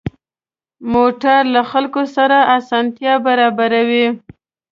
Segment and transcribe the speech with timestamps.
[0.93, 4.07] موټر له خلکو سره اسانتیا برابروي.